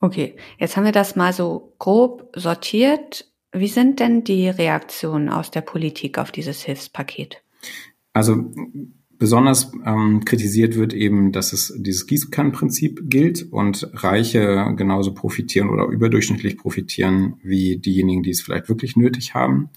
Okay, 0.00 0.36
jetzt 0.58 0.76
haben 0.76 0.84
wir 0.84 0.92
das 0.92 1.16
mal 1.16 1.32
so 1.32 1.74
grob 1.80 2.30
sortiert. 2.36 3.28
Wie 3.50 3.66
sind 3.66 3.98
denn 3.98 4.22
die 4.22 4.48
Reaktionen 4.48 5.28
aus 5.28 5.50
der 5.50 5.62
Politik 5.62 6.16
auf 6.16 6.30
dieses 6.30 6.62
Hilfspaket? 6.62 7.42
Also 8.12 8.52
besonders 9.20 9.70
ähm, 9.84 10.24
kritisiert 10.24 10.76
wird 10.76 10.94
eben, 10.94 11.30
dass 11.30 11.52
es 11.52 11.74
dieses 11.76 12.06
Gießkannenprinzip 12.06 13.02
gilt 13.04 13.52
und 13.52 13.88
Reiche 13.92 14.72
genauso 14.76 15.12
profitieren 15.14 15.68
oder 15.68 15.86
überdurchschnittlich 15.86 16.56
profitieren 16.56 17.34
wie 17.42 17.76
diejenigen, 17.76 18.22
die 18.22 18.30
es 18.30 18.40
vielleicht 18.40 18.68
wirklich 18.68 18.96
nötig 18.96 19.34
haben, 19.34 19.68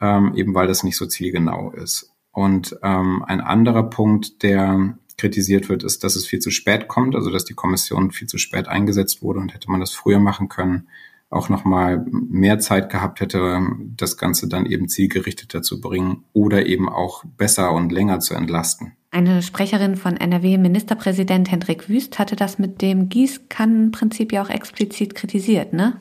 ähm, 0.00 0.34
eben 0.36 0.54
weil 0.54 0.68
das 0.68 0.84
nicht 0.84 0.96
so 0.96 1.06
zielgenau 1.06 1.72
ist. 1.72 2.12
Und 2.30 2.78
ähm, 2.82 3.24
ein 3.24 3.40
anderer 3.40 3.90
Punkt, 3.90 4.42
der 4.42 4.98
kritisiert 5.18 5.68
wird, 5.68 5.82
ist, 5.82 6.04
dass 6.04 6.14
es 6.14 6.26
viel 6.26 6.38
zu 6.38 6.50
spät 6.50 6.86
kommt, 6.86 7.16
also 7.16 7.30
dass 7.30 7.44
die 7.44 7.54
Kommission 7.54 8.12
viel 8.12 8.28
zu 8.28 8.38
spät 8.38 8.68
eingesetzt 8.68 9.22
wurde 9.22 9.40
und 9.40 9.52
hätte 9.52 9.70
man 9.70 9.80
das 9.80 9.92
früher 9.92 10.20
machen 10.20 10.48
können, 10.48 10.88
auch 11.30 11.48
nochmal 11.48 12.04
mehr 12.10 12.58
Zeit 12.58 12.90
gehabt 12.90 13.20
hätte, 13.20 13.60
das 13.96 14.16
Ganze 14.16 14.48
dann 14.48 14.66
eben 14.66 14.88
zielgerichteter 14.88 15.62
zu 15.62 15.80
bringen 15.80 16.24
oder 16.32 16.66
eben 16.66 16.88
auch 16.88 17.24
besser 17.24 17.72
und 17.72 17.90
länger 17.90 18.20
zu 18.20 18.34
entlasten. 18.34 18.92
Eine 19.10 19.42
Sprecherin 19.42 19.96
von 19.96 20.16
NRW-Ministerpräsident 20.16 21.50
Hendrik 21.50 21.88
Wüst 21.88 22.18
hatte 22.18 22.36
das 22.36 22.58
mit 22.58 22.82
dem 22.82 23.08
Gießkannenprinzip 23.08 24.32
ja 24.32 24.42
auch 24.42 24.50
explizit 24.50 25.14
kritisiert, 25.14 25.72
ne? 25.72 26.00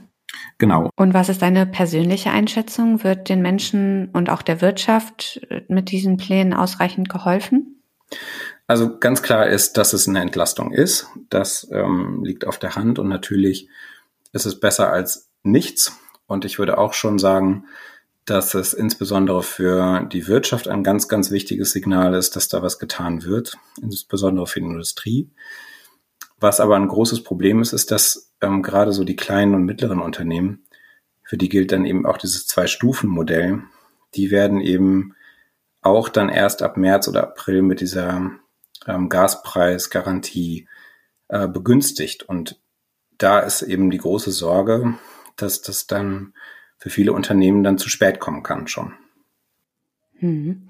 Genau. 0.57 0.89
Und 0.95 1.13
was 1.13 1.29
ist 1.29 1.41
deine 1.41 1.65
persönliche 1.65 2.31
Einschätzung? 2.31 3.03
Wird 3.03 3.29
den 3.29 3.41
Menschen 3.41 4.09
und 4.11 4.29
auch 4.29 4.41
der 4.41 4.61
Wirtschaft 4.61 5.47
mit 5.69 5.91
diesen 5.91 6.17
Plänen 6.17 6.53
ausreichend 6.53 7.09
geholfen? 7.09 7.81
Also 8.67 8.97
ganz 8.97 9.21
klar 9.21 9.47
ist, 9.47 9.77
dass 9.77 9.93
es 9.93 10.07
eine 10.07 10.21
Entlastung 10.21 10.71
ist. 10.71 11.07
Das 11.29 11.69
ähm, 11.71 12.23
liegt 12.23 12.45
auf 12.47 12.57
der 12.57 12.75
Hand 12.75 12.99
und 12.99 13.07
natürlich 13.07 13.69
ist 14.35 14.45
es 14.45 14.59
besser 14.59 14.91
als 14.91 15.29
nichts. 15.43 15.97
Und 16.27 16.43
ich 16.43 16.59
würde 16.59 16.77
auch 16.77 16.93
schon 16.93 17.17
sagen, 17.17 17.65
dass 18.25 18.53
es 18.53 18.73
insbesondere 18.73 19.43
für 19.43 20.03
die 20.11 20.27
Wirtschaft 20.27 20.67
ein 20.67 20.83
ganz, 20.83 21.07
ganz 21.07 21.31
wichtiges 21.31 21.71
Signal 21.71 22.13
ist, 22.15 22.35
dass 22.35 22.49
da 22.49 22.61
was 22.61 22.77
getan 22.77 23.23
wird, 23.23 23.57
insbesondere 23.81 24.45
für 24.45 24.59
die 24.59 24.65
Industrie. 24.65 25.29
Was 26.39 26.59
aber 26.59 26.75
ein 26.75 26.87
großes 26.87 27.23
Problem 27.23 27.61
ist, 27.61 27.71
ist, 27.71 27.91
dass 27.91 28.33
ähm, 28.41 28.61
gerade 28.61 28.91
so 28.91 29.05
die 29.05 29.15
kleinen 29.15 29.55
und 29.55 29.63
mittleren 29.63 30.01
Unternehmen, 30.01 30.65
für 31.23 31.37
die 31.37 31.49
gilt 31.49 31.71
dann 31.71 31.85
eben 31.85 32.05
auch 32.05 32.17
dieses 32.17 32.45
Zwei-Stufen-Modell, 32.47 33.63
die 34.15 34.31
werden 34.31 34.59
eben 34.59 35.15
auch 35.81 36.09
dann 36.09 36.29
erst 36.29 36.61
ab 36.61 36.77
März 36.77 37.07
oder 37.07 37.23
April 37.23 37.61
mit 37.61 37.79
dieser 37.79 38.31
ähm, 38.85 39.07
Gaspreisgarantie 39.07 40.67
äh, 41.29 41.47
begünstigt. 41.47 42.23
Und 42.23 42.59
da 43.17 43.39
ist 43.39 43.61
eben 43.61 43.89
die 43.89 43.97
große 43.97 44.31
Sorge, 44.31 44.95
dass 45.35 45.61
das 45.61 45.87
dann 45.87 46.33
für 46.77 46.89
viele 46.89 47.13
Unternehmen 47.13 47.63
dann 47.63 47.77
zu 47.77 47.89
spät 47.89 48.19
kommen 48.19 48.43
kann 48.43 48.67
schon. 48.67 48.93
Hm. 50.19 50.69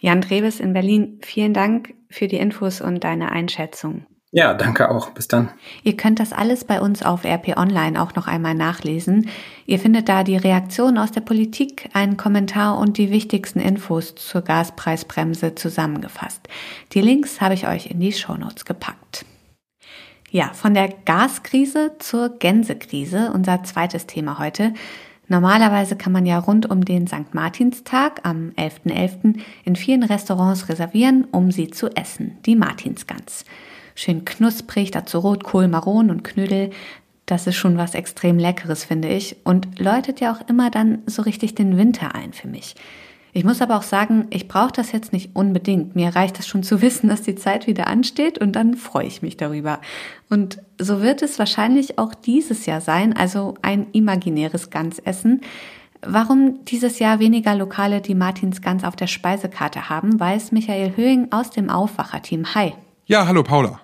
Jan 0.00 0.22
Treves 0.22 0.58
in 0.58 0.72
Berlin, 0.72 1.20
vielen 1.22 1.54
Dank 1.54 1.94
für 2.10 2.26
die 2.26 2.38
Infos 2.38 2.80
und 2.80 3.04
deine 3.04 3.30
Einschätzung. 3.30 4.06
Ja, 4.34 4.54
danke 4.54 4.90
auch. 4.90 5.10
Bis 5.10 5.28
dann. 5.28 5.50
Ihr 5.82 5.94
könnt 5.94 6.18
das 6.18 6.32
alles 6.32 6.64
bei 6.64 6.80
uns 6.80 7.02
auf 7.02 7.24
RP 7.24 7.58
Online 7.58 8.00
auch 8.00 8.14
noch 8.14 8.26
einmal 8.26 8.54
nachlesen. 8.54 9.28
Ihr 9.66 9.78
findet 9.78 10.08
da 10.08 10.24
die 10.24 10.38
Reaktion 10.38 10.96
aus 10.96 11.12
der 11.12 11.20
Politik, 11.20 11.90
einen 11.92 12.16
Kommentar 12.16 12.78
und 12.78 12.96
die 12.96 13.10
wichtigsten 13.10 13.60
Infos 13.60 14.14
zur 14.14 14.40
Gaspreisbremse 14.40 15.54
zusammengefasst. 15.54 16.48
Die 16.92 17.02
Links 17.02 17.42
habe 17.42 17.52
ich 17.52 17.68
euch 17.68 17.90
in 17.90 18.00
die 18.00 18.12
Shownotes 18.12 18.64
gepackt. 18.64 19.26
Ja, 20.32 20.50
von 20.54 20.72
der 20.72 20.88
Gaskrise 20.88 21.92
zur 21.98 22.30
Gänsekrise, 22.38 23.32
unser 23.34 23.64
zweites 23.64 24.06
Thema 24.06 24.38
heute. 24.38 24.72
Normalerweise 25.28 25.94
kann 25.94 26.10
man 26.10 26.24
ja 26.24 26.38
rund 26.38 26.70
um 26.70 26.86
den 26.86 27.06
St. 27.06 27.34
Martinstag 27.34 28.20
am 28.22 28.48
11.11. 28.56 29.34
.11. 29.34 29.40
in 29.66 29.76
vielen 29.76 30.02
Restaurants 30.02 30.70
reservieren, 30.70 31.26
um 31.32 31.50
sie 31.50 31.68
zu 31.68 31.94
essen, 31.94 32.38
die 32.46 32.56
Martinsgans. 32.56 33.44
Schön 33.94 34.24
knusprig, 34.24 34.90
dazu 34.90 35.18
Rotkohl, 35.18 35.68
Maron 35.68 36.08
und 36.08 36.24
Knödel. 36.24 36.70
Das 37.26 37.46
ist 37.46 37.56
schon 37.56 37.76
was 37.76 37.94
extrem 37.94 38.38
Leckeres, 38.38 38.84
finde 38.84 39.08
ich. 39.08 39.36
Und 39.44 39.78
läutet 39.78 40.20
ja 40.20 40.32
auch 40.32 40.48
immer 40.48 40.70
dann 40.70 41.02
so 41.04 41.20
richtig 41.20 41.56
den 41.56 41.76
Winter 41.76 42.14
ein 42.14 42.32
für 42.32 42.48
mich. 42.48 42.74
Ich 43.34 43.44
muss 43.44 43.62
aber 43.62 43.78
auch 43.78 43.82
sagen, 43.82 44.26
ich 44.28 44.46
brauche 44.46 44.72
das 44.72 44.92
jetzt 44.92 45.14
nicht 45.14 45.34
unbedingt. 45.34 45.96
Mir 45.96 46.14
reicht 46.14 46.38
es 46.38 46.46
schon 46.46 46.62
zu 46.62 46.82
wissen, 46.82 47.08
dass 47.08 47.22
die 47.22 47.34
Zeit 47.34 47.66
wieder 47.66 47.86
ansteht 47.86 48.36
und 48.36 48.52
dann 48.52 48.74
freue 48.74 49.06
ich 49.06 49.22
mich 49.22 49.38
darüber. 49.38 49.80
Und 50.28 50.58
so 50.78 51.00
wird 51.00 51.22
es 51.22 51.38
wahrscheinlich 51.38 51.98
auch 51.98 52.14
dieses 52.14 52.66
Jahr 52.66 52.82
sein, 52.82 53.16
also 53.16 53.54
ein 53.62 53.86
imaginäres 53.92 54.68
Gansessen. 54.68 55.40
Warum 56.02 56.62
dieses 56.66 56.98
Jahr 56.98 57.20
weniger 57.20 57.54
Lokale 57.54 58.02
die 58.02 58.14
Martins 58.14 58.60
Gans 58.60 58.84
auf 58.84 58.96
der 58.96 59.06
Speisekarte 59.06 59.88
haben, 59.88 60.20
weiß 60.20 60.52
Michael 60.52 60.96
Höhing 60.96 61.28
aus 61.30 61.50
dem 61.50 61.70
Aufwacherteam. 61.70 62.54
Hi. 62.54 62.74
Ja, 63.06 63.26
hallo 63.26 63.42
Paula. 63.42 63.80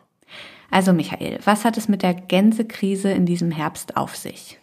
Also 0.70 0.92
Michael, 0.92 1.38
was 1.44 1.64
hat 1.64 1.78
es 1.78 1.88
mit 1.88 2.02
der 2.02 2.12
Gänsekrise 2.12 3.10
in 3.12 3.24
diesem 3.24 3.50
Herbst 3.50 3.96
auf 3.96 4.14
sich? 4.14 4.58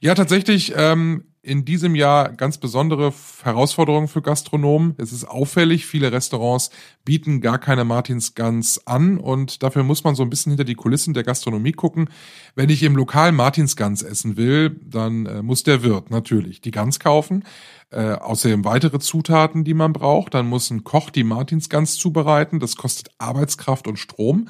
Ja, 0.00 0.14
tatsächlich 0.14 0.74
ähm, 0.76 1.24
in 1.44 1.66
diesem 1.66 1.94
Jahr 1.94 2.32
ganz 2.32 2.56
besondere 2.56 3.12
Herausforderungen 3.42 4.08
für 4.08 4.22
Gastronomen. 4.22 4.94
Es 4.96 5.12
ist 5.12 5.24
auffällig, 5.24 5.84
viele 5.84 6.10
Restaurants 6.10 6.70
bieten 7.04 7.42
gar 7.42 7.58
keine 7.58 7.84
Martinsgans 7.84 8.86
an 8.86 9.18
und 9.18 9.62
dafür 9.62 9.82
muss 9.82 10.04
man 10.04 10.14
so 10.14 10.22
ein 10.22 10.30
bisschen 10.30 10.52
hinter 10.52 10.64
die 10.64 10.74
Kulissen 10.74 11.12
der 11.12 11.22
Gastronomie 11.22 11.72
gucken. 11.72 12.08
Wenn 12.54 12.70
ich 12.70 12.82
im 12.82 12.96
Lokal 12.96 13.32
Martinsgans 13.32 14.02
essen 14.02 14.38
will, 14.38 14.80
dann 14.84 15.26
äh, 15.26 15.42
muss 15.42 15.62
der 15.64 15.82
Wirt 15.82 16.10
natürlich 16.10 16.62
die 16.62 16.70
Gans 16.70 16.98
kaufen. 16.98 17.44
Äh, 17.90 18.12
außerdem 18.14 18.64
weitere 18.64 18.98
Zutaten, 18.98 19.64
die 19.64 19.74
man 19.74 19.92
braucht. 19.92 20.32
Dann 20.32 20.46
muss 20.46 20.70
ein 20.70 20.82
Koch 20.82 21.10
die 21.10 21.24
Martinsgans 21.24 21.96
zubereiten. 21.96 22.58
Das 22.58 22.76
kostet 22.76 23.10
Arbeitskraft 23.18 23.86
und 23.86 23.98
Strom. 23.98 24.48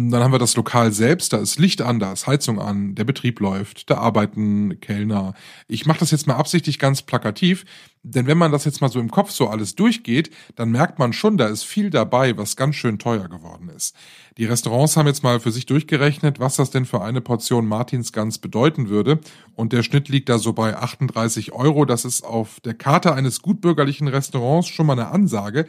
Dann 0.00 0.22
haben 0.22 0.30
wir 0.30 0.38
das 0.38 0.54
Lokal 0.54 0.92
selbst, 0.92 1.32
da 1.32 1.38
ist 1.38 1.58
Licht 1.58 1.82
an, 1.82 1.98
da 1.98 2.12
ist 2.12 2.28
Heizung 2.28 2.60
an, 2.60 2.94
der 2.94 3.02
Betrieb 3.02 3.40
läuft, 3.40 3.90
da 3.90 3.98
arbeiten 3.98 4.78
Kellner. 4.78 5.34
Ich 5.66 5.86
mache 5.86 5.98
das 5.98 6.12
jetzt 6.12 6.28
mal 6.28 6.36
absichtlich 6.36 6.78
ganz 6.78 7.02
plakativ, 7.02 7.64
denn 8.04 8.28
wenn 8.28 8.38
man 8.38 8.52
das 8.52 8.64
jetzt 8.64 8.80
mal 8.80 8.90
so 8.90 9.00
im 9.00 9.10
Kopf 9.10 9.32
so 9.32 9.48
alles 9.48 9.74
durchgeht, 9.74 10.30
dann 10.54 10.70
merkt 10.70 11.00
man 11.00 11.12
schon, 11.12 11.36
da 11.36 11.48
ist 11.48 11.64
viel 11.64 11.90
dabei, 11.90 12.36
was 12.36 12.54
ganz 12.54 12.76
schön 12.76 13.00
teuer 13.00 13.28
geworden 13.28 13.70
ist. 13.74 13.96
Die 14.36 14.44
Restaurants 14.44 14.96
haben 14.96 15.08
jetzt 15.08 15.24
mal 15.24 15.40
für 15.40 15.50
sich 15.50 15.66
durchgerechnet, 15.66 16.38
was 16.38 16.54
das 16.54 16.70
denn 16.70 16.84
für 16.84 17.02
eine 17.02 17.20
Portion 17.20 17.66
Martinsgans 17.66 18.38
bedeuten 18.38 18.88
würde. 18.88 19.18
Und 19.56 19.72
der 19.72 19.82
Schnitt 19.82 20.08
liegt 20.08 20.28
da 20.28 20.38
so 20.38 20.52
bei 20.52 20.76
38 20.76 21.50
Euro. 21.50 21.84
Das 21.84 22.04
ist 22.04 22.22
auf 22.22 22.60
der 22.60 22.74
Karte 22.74 23.14
eines 23.14 23.42
gutbürgerlichen 23.42 24.06
Restaurants 24.06 24.68
schon 24.68 24.86
mal 24.86 24.92
eine 24.92 25.08
Ansage. 25.08 25.66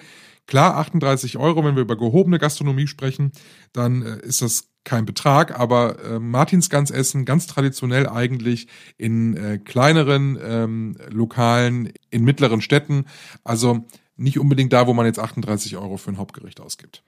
Klar, 0.49 0.77
38 0.77 1.37
Euro, 1.37 1.63
wenn 1.63 1.75
wir 1.75 1.83
über 1.83 1.95
gehobene 1.95 2.39
Gastronomie 2.39 2.87
sprechen, 2.87 3.33
dann 3.71 4.01
äh, 4.01 4.17
ist 4.25 4.41
das 4.41 4.71
kein 4.83 5.05
Betrag, 5.05 5.59
aber 5.59 6.03
äh, 6.03 6.17
Martinsgans 6.17 6.89
essen 6.89 7.23
ganz 7.23 7.45
traditionell 7.45 8.09
eigentlich 8.09 8.67
in 8.97 9.37
äh, 9.37 9.59
kleineren 9.59 10.39
ähm, 10.41 10.97
Lokalen, 11.11 11.93
in 12.09 12.23
mittleren 12.23 12.61
Städten, 12.61 13.05
also 13.43 13.85
nicht 14.17 14.39
unbedingt 14.39 14.73
da, 14.73 14.87
wo 14.87 14.93
man 14.95 15.05
jetzt 15.05 15.19
38 15.19 15.77
Euro 15.77 15.97
für 15.97 16.09
ein 16.09 16.17
Hauptgericht 16.17 16.61
ausgibt. 16.61 17.03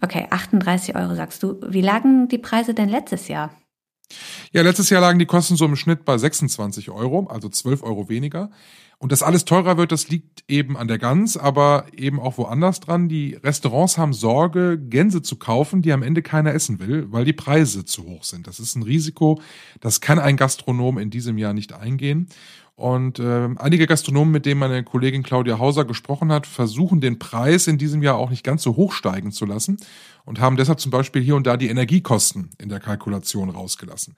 Okay, 0.00 0.26
38 0.30 0.96
Euro 0.96 1.14
sagst 1.14 1.42
du. 1.42 1.60
Wie 1.68 1.82
lagen 1.82 2.28
die 2.28 2.38
Preise 2.38 2.72
denn 2.72 2.88
letztes 2.88 3.28
Jahr? 3.28 3.50
Ja, 4.52 4.62
letztes 4.62 4.90
Jahr 4.90 5.00
lagen 5.00 5.18
die 5.18 5.26
Kosten 5.26 5.56
so 5.56 5.64
im 5.64 5.76
Schnitt 5.76 6.04
bei 6.04 6.18
26 6.18 6.90
Euro, 6.90 7.26
also 7.28 7.48
12 7.48 7.82
Euro 7.82 8.08
weniger. 8.08 8.50
Und 9.02 9.12
dass 9.12 9.22
alles 9.22 9.46
teurer 9.46 9.78
wird, 9.78 9.92
das 9.92 10.10
liegt 10.10 10.44
eben 10.46 10.76
an 10.76 10.86
der 10.86 10.98
Gans, 10.98 11.38
aber 11.38 11.86
eben 11.96 12.20
auch 12.20 12.36
woanders 12.36 12.80
dran. 12.80 13.08
Die 13.08 13.32
Restaurants 13.32 13.96
haben 13.96 14.12
Sorge, 14.12 14.78
Gänse 14.78 15.22
zu 15.22 15.36
kaufen, 15.36 15.80
die 15.80 15.92
am 15.92 16.02
Ende 16.02 16.20
keiner 16.20 16.52
essen 16.52 16.80
will, 16.80 17.10
weil 17.10 17.24
die 17.24 17.32
Preise 17.32 17.86
zu 17.86 18.04
hoch 18.04 18.24
sind. 18.24 18.46
Das 18.46 18.60
ist 18.60 18.76
ein 18.76 18.82
Risiko, 18.82 19.40
das 19.80 20.02
kann 20.02 20.18
ein 20.18 20.36
Gastronom 20.36 20.98
in 20.98 21.08
diesem 21.08 21.38
Jahr 21.38 21.54
nicht 21.54 21.72
eingehen. 21.72 22.28
Und 22.80 23.18
äh, 23.18 23.50
einige 23.56 23.86
Gastronomen, 23.86 24.32
mit 24.32 24.46
denen 24.46 24.58
meine 24.58 24.82
Kollegin 24.82 25.22
Claudia 25.22 25.58
Hauser 25.58 25.84
gesprochen 25.84 26.32
hat, 26.32 26.46
versuchen 26.46 27.02
den 27.02 27.18
Preis 27.18 27.66
in 27.66 27.76
diesem 27.76 28.02
Jahr 28.02 28.16
auch 28.16 28.30
nicht 28.30 28.42
ganz 28.42 28.62
so 28.62 28.74
hoch 28.74 28.94
steigen 28.94 29.32
zu 29.32 29.44
lassen 29.44 29.76
und 30.24 30.40
haben 30.40 30.56
deshalb 30.56 30.80
zum 30.80 30.90
Beispiel 30.90 31.20
hier 31.20 31.36
und 31.36 31.46
da 31.46 31.58
die 31.58 31.68
Energiekosten 31.68 32.52
in 32.56 32.70
der 32.70 32.80
Kalkulation 32.80 33.50
rausgelassen. 33.50 34.16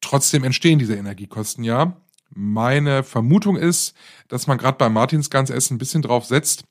Trotzdem 0.00 0.42
entstehen 0.42 0.80
diese 0.80 0.96
Energiekosten 0.96 1.62
ja. 1.62 1.96
Meine 2.34 3.04
Vermutung 3.04 3.54
ist, 3.54 3.94
dass 4.26 4.48
man 4.48 4.58
gerade 4.58 4.78
beim 4.78 4.94
Martinsgansessen 4.94 5.76
ein 5.76 5.78
bisschen 5.78 6.02
drauf 6.02 6.24
setzt, 6.24 6.64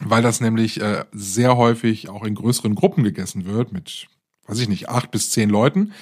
weil 0.00 0.22
das 0.24 0.40
nämlich 0.40 0.80
äh, 0.80 1.04
sehr 1.12 1.56
häufig 1.56 2.08
auch 2.08 2.24
in 2.24 2.34
größeren 2.34 2.74
Gruppen 2.74 3.04
gegessen 3.04 3.44
wird, 3.44 3.70
mit, 3.70 4.08
weiß 4.46 4.58
ich 4.60 4.68
nicht, 4.68 4.88
acht 4.88 5.10
bis 5.10 5.30
zehn 5.30 5.50
Leuten, 5.50 5.92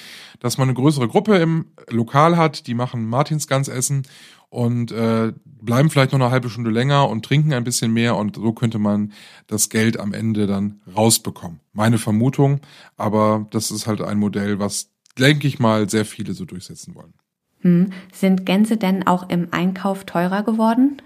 dass 0.40 0.58
man 0.58 0.68
eine 0.68 0.74
größere 0.76 1.08
Gruppe 1.08 1.36
im 1.36 1.66
Lokal 1.90 2.36
hat, 2.36 2.66
die 2.66 2.74
machen 2.74 3.06
Martinsgansessen 3.06 4.06
und 4.50 4.92
äh, 4.92 5.32
bleiben 5.44 5.90
vielleicht 5.90 6.12
noch 6.12 6.20
eine 6.20 6.30
halbe 6.30 6.48
Stunde 6.48 6.70
länger 6.70 7.08
und 7.08 7.24
trinken 7.24 7.52
ein 7.52 7.64
bisschen 7.64 7.92
mehr 7.92 8.16
und 8.16 8.36
so 8.36 8.52
könnte 8.52 8.78
man 8.78 9.12
das 9.46 9.68
Geld 9.68 9.98
am 9.98 10.12
Ende 10.12 10.46
dann 10.46 10.80
rausbekommen. 10.94 11.60
Meine 11.72 11.98
Vermutung, 11.98 12.60
aber 12.96 13.46
das 13.50 13.70
ist 13.70 13.86
halt 13.86 14.00
ein 14.00 14.18
Modell, 14.18 14.58
was, 14.58 14.90
denke 15.18 15.48
ich 15.48 15.58
mal, 15.58 15.88
sehr 15.88 16.04
viele 16.04 16.34
so 16.34 16.44
durchsetzen 16.44 16.94
wollen. 16.94 17.14
Hm. 17.62 17.92
Sind 18.12 18.46
Gänse 18.46 18.76
denn 18.76 19.06
auch 19.06 19.28
im 19.30 19.48
Einkauf 19.50 20.04
teurer 20.04 20.42
geworden? 20.42 21.00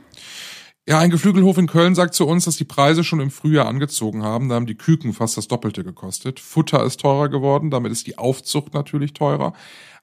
Ja, 0.88 1.00
ein 1.00 1.11
Geflügelhof 1.11 1.59
in 1.59 1.66
Köln 1.66 1.95
sagt 1.95 2.14
zu 2.14 2.26
uns, 2.26 2.47
dass 2.47 2.57
die 2.57 2.64
Preise 2.64 3.04
schon 3.04 3.21
im 3.21 3.30
Frühjahr 3.30 3.68
angezogen 3.68 4.23
haben. 4.23 4.49
Da 4.49 4.54
haben 4.54 4.64
die 4.64 4.75
Küken 4.75 5.12
fast 5.12 5.37
das 5.37 5.47
Doppelte 5.47 5.85
gekostet. 5.85 6.40
Futter 6.40 6.83
ist 6.83 7.00
teurer 7.00 7.28
geworden, 7.28 7.71
damit 7.71 7.92
ist 7.92 8.07
die 8.07 8.16
Aufzucht 8.16 8.73
natürlich 8.73 9.12
teurer. 9.12 9.52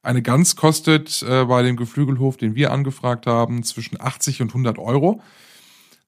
Eine 0.03 0.21
Gans 0.21 0.55
kostet 0.55 1.23
äh, 1.27 1.45
bei 1.45 1.63
dem 1.63 1.75
Geflügelhof, 1.75 2.37
den 2.37 2.53
wir 2.53 2.71
angefragt 2.71 3.25
haben, 3.25 3.63
zwischen 3.63 3.99
80 3.99 4.43
und 4.43 4.49
100 4.49 4.77
Euro. 4.77 5.23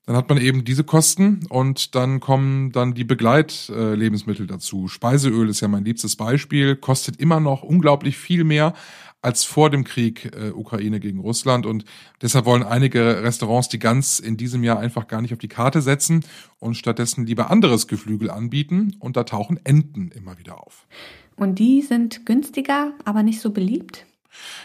Dann 0.07 0.15
hat 0.15 0.29
man 0.29 0.37
eben 0.37 0.63
diese 0.63 0.85
Kosten 0.85 1.45
und 1.49 1.93
dann 1.93 2.21
kommen 2.21 2.71
dann 2.71 2.93
die 2.93 3.03
Begleitlebensmittel 3.03 4.47
dazu. 4.47 4.87
Speiseöl 4.87 5.49
ist 5.49 5.59
ja 5.59 5.67
mein 5.67 5.83
liebstes 5.83 6.15
Beispiel, 6.15 6.77
kostet 6.77 7.19
immer 7.19 7.41
noch 7.41 7.61
unglaublich 7.61 8.17
viel 8.17 8.45
mehr 8.45 8.73
als 9.21 9.43
vor 9.43 9.69
dem 9.69 9.83
Krieg 9.83 10.31
äh, 10.33 10.51
Ukraine 10.51 11.01
gegen 11.01 11.19
Russland. 11.19 11.65
Und 11.65 11.83
deshalb 12.21 12.45
wollen 12.45 12.63
einige 12.63 13.21
Restaurants 13.21 13.67
die 13.67 13.79
Gans 13.79 14.21
in 14.21 14.37
diesem 14.37 14.63
Jahr 14.63 14.79
einfach 14.79 15.07
gar 15.07 15.21
nicht 15.21 15.33
auf 15.33 15.39
die 15.39 15.49
Karte 15.49 15.81
setzen 15.81 16.23
und 16.59 16.75
stattdessen 16.75 17.25
lieber 17.25 17.51
anderes 17.51 17.87
Geflügel 17.87 18.31
anbieten. 18.31 18.95
Und 18.99 19.17
da 19.17 19.25
tauchen 19.25 19.59
Enten 19.65 20.11
immer 20.11 20.39
wieder 20.39 20.65
auf. 20.65 20.87
Und 21.35 21.59
die 21.59 21.81
sind 21.81 22.25
günstiger, 22.25 22.93
aber 23.03 23.23
nicht 23.23 23.41
so 23.41 23.51
beliebt? 23.51 24.05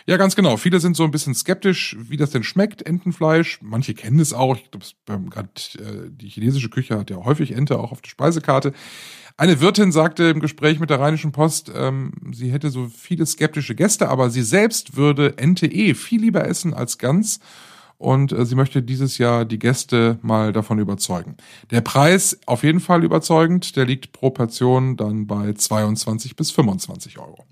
Ja, 0.06 0.16
ganz 0.16 0.36
genau. 0.36 0.56
Viele 0.56 0.80
sind 0.80 0.96
so 0.96 1.04
ein 1.04 1.10
bisschen 1.10 1.34
skeptisch, 1.34 1.96
wie 1.98 2.16
das 2.16 2.30
denn 2.30 2.42
schmeckt, 2.42 2.82
Entenfleisch. 2.82 3.60
Manche 3.62 3.94
kennen 3.94 4.18
es 4.18 4.32
auch. 4.32 4.56
Ich 4.56 4.70
glaube, 5.06 5.30
gerade 5.30 5.48
äh, 5.78 6.10
die 6.10 6.28
chinesische 6.28 6.70
Küche 6.70 6.98
hat 6.98 7.10
ja 7.10 7.16
häufig 7.16 7.52
Ente 7.52 7.78
auch 7.78 7.92
auf 7.92 8.02
der 8.02 8.10
Speisekarte. 8.10 8.72
Eine 9.36 9.60
Wirtin 9.60 9.92
sagte 9.92 10.24
im 10.24 10.40
Gespräch 10.40 10.78
mit 10.78 10.90
der 10.90 11.00
Rheinischen 11.00 11.32
Post, 11.32 11.72
ähm, 11.74 12.12
sie 12.32 12.52
hätte 12.52 12.70
so 12.70 12.88
viele 12.88 13.24
skeptische 13.24 13.74
Gäste, 13.74 14.08
aber 14.08 14.30
sie 14.30 14.42
selbst 14.42 14.96
würde 14.96 15.38
Ente 15.38 15.66
eh 15.66 15.94
viel 15.94 16.20
lieber 16.20 16.46
essen 16.46 16.74
als 16.74 16.98
Gans. 16.98 17.40
Und 18.02 18.32
äh, 18.32 18.44
sie 18.44 18.56
möchte 18.56 18.82
dieses 18.82 19.18
Jahr 19.18 19.44
die 19.44 19.60
Gäste 19.60 20.18
mal 20.22 20.52
davon 20.52 20.80
überzeugen. 20.80 21.36
Der 21.70 21.82
Preis 21.82 22.40
auf 22.46 22.64
jeden 22.64 22.80
Fall 22.80 23.04
überzeugend. 23.04 23.76
Der 23.76 23.84
liegt 23.84 24.10
pro 24.10 24.30
Portion 24.30 24.96
dann 24.96 25.28
bei 25.28 25.52
22 25.52 26.34
bis 26.34 26.50
25 26.50 27.18
Euro. 27.20 27.44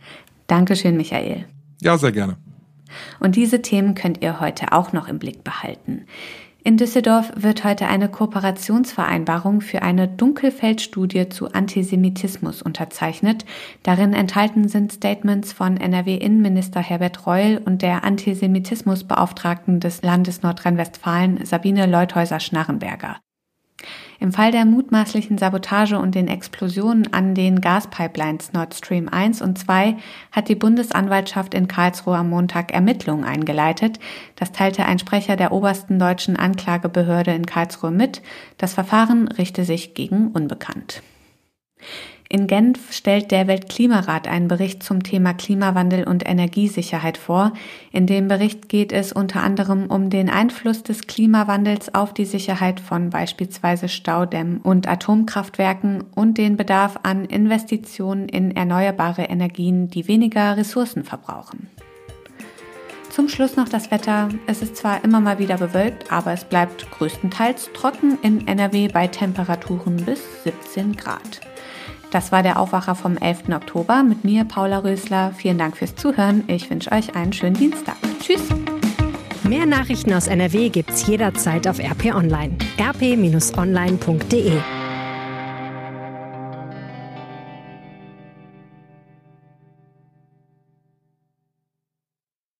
Dankeschön, 0.48 0.96
Michael. 0.96 1.46
Ja, 1.82 1.98
sehr 1.98 2.12
gerne. 2.12 2.36
Und 3.20 3.36
diese 3.36 3.62
Themen 3.62 3.94
könnt 3.94 4.22
ihr 4.22 4.40
heute 4.40 4.72
auch 4.72 4.92
noch 4.92 5.08
im 5.08 5.18
Blick 5.18 5.44
behalten. 5.44 6.06
In 6.62 6.76
Düsseldorf 6.76 7.32
wird 7.36 7.64
heute 7.64 7.86
eine 7.86 8.10
Kooperationsvereinbarung 8.10 9.62
für 9.62 9.80
eine 9.80 10.08
Dunkelfeldstudie 10.08 11.30
zu 11.30 11.52
Antisemitismus 11.52 12.60
unterzeichnet. 12.60 13.46
Darin 13.82 14.12
enthalten 14.12 14.68
sind 14.68 14.92
Statements 14.92 15.54
von 15.54 15.78
NRW-Innenminister 15.78 16.80
Herbert 16.80 17.26
Reul 17.26 17.62
und 17.64 17.80
der 17.80 18.04
Antisemitismusbeauftragten 18.04 19.80
des 19.80 20.02
Landes 20.02 20.42
Nordrhein-Westfalen 20.42 21.46
Sabine 21.46 21.86
Leuthäuser-Schnarrenberger. 21.86 23.16
Im 24.20 24.34
Fall 24.34 24.52
der 24.52 24.66
mutmaßlichen 24.66 25.38
Sabotage 25.38 25.98
und 25.98 26.14
den 26.14 26.28
Explosionen 26.28 27.10
an 27.10 27.34
den 27.34 27.62
Gaspipelines 27.62 28.52
Nord 28.52 28.74
Stream 28.74 29.08
1 29.08 29.40
und 29.40 29.58
2 29.58 29.96
hat 30.30 30.50
die 30.50 30.54
Bundesanwaltschaft 30.54 31.54
in 31.54 31.68
Karlsruhe 31.68 32.18
am 32.18 32.28
Montag 32.28 32.70
Ermittlungen 32.70 33.24
eingeleitet. 33.24 33.98
Das 34.36 34.52
teilte 34.52 34.84
ein 34.84 34.98
Sprecher 34.98 35.36
der 35.36 35.52
obersten 35.52 35.98
deutschen 35.98 36.36
Anklagebehörde 36.36 37.32
in 37.32 37.46
Karlsruhe 37.46 37.90
mit. 37.90 38.20
Das 38.58 38.74
Verfahren 38.74 39.26
richte 39.26 39.64
sich 39.64 39.94
gegen 39.94 40.28
Unbekannt. 40.28 41.02
In 42.32 42.46
Genf 42.46 42.92
stellt 42.92 43.32
der 43.32 43.48
Weltklimarat 43.48 44.28
einen 44.28 44.46
Bericht 44.46 44.84
zum 44.84 45.02
Thema 45.02 45.34
Klimawandel 45.34 46.04
und 46.04 46.28
Energiesicherheit 46.28 47.18
vor. 47.18 47.52
In 47.90 48.06
dem 48.06 48.28
Bericht 48.28 48.68
geht 48.68 48.92
es 48.92 49.10
unter 49.10 49.42
anderem 49.42 49.86
um 49.86 50.10
den 50.10 50.30
Einfluss 50.30 50.84
des 50.84 51.08
Klimawandels 51.08 51.92
auf 51.92 52.14
die 52.14 52.26
Sicherheit 52.26 52.78
von 52.78 53.10
beispielsweise 53.10 53.88
Staudämmen 53.88 54.58
und 54.58 54.86
Atomkraftwerken 54.86 56.04
und 56.14 56.38
den 56.38 56.56
Bedarf 56.56 57.00
an 57.02 57.24
Investitionen 57.24 58.28
in 58.28 58.54
erneuerbare 58.54 59.22
Energien, 59.22 59.90
die 59.90 60.06
weniger 60.06 60.56
Ressourcen 60.56 61.02
verbrauchen. 61.02 61.68
Zum 63.10 63.28
Schluss 63.28 63.56
noch 63.56 63.68
das 63.68 63.90
Wetter. 63.90 64.28
Es 64.46 64.62
ist 64.62 64.76
zwar 64.76 65.02
immer 65.02 65.18
mal 65.18 65.40
wieder 65.40 65.56
bewölkt, 65.56 66.12
aber 66.12 66.32
es 66.32 66.44
bleibt 66.44 66.88
größtenteils 66.92 67.70
trocken 67.74 68.18
in 68.22 68.46
NRW 68.46 68.86
bei 68.86 69.08
Temperaturen 69.08 69.96
bis 70.04 70.20
17 70.44 70.94
Grad. 70.94 71.49
Das 72.10 72.32
war 72.32 72.42
der 72.42 72.58
Aufwacher 72.58 72.94
vom 72.94 73.16
11. 73.16 73.50
Oktober 73.54 74.02
mit 74.02 74.24
mir, 74.24 74.44
Paula 74.44 74.78
Rösler. 74.78 75.32
Vielen 75.36 75.58
Dank 75.58 75.76
fürs 75.76 75.94
Zuhören. 75.94 76.44
Ich 76.48 76.68
wünsche 76.70 76.90
euch 76.92 77.14
einen 77.14 77.32
schönen 77.32 77.54
Dienstag. 77.54 77.96
Tschüss. 78.20 78.42
Mehr 79.44 79.66
Nachrichten 79.66 80.12
aus 80.12 80.26
NRW 80.26 80.68
gibt's 80.68 81.06
jederzeit 81.06 81.66
auf 81.66 81.78
RP 81.78 82.14
Online. 82.14 82.56
rp-online.de 82.78 84.60